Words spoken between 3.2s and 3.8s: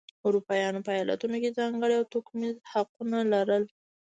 لرل.